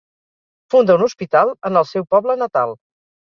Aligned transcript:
Funda 0.73 0.95
un 0.99 1.03
hospital 1.07 1.53
en 1.71 1.77
el 1.83 1.87
seu 1.91 2.07
poble 2.17 2.39
natal. 2.45 2.75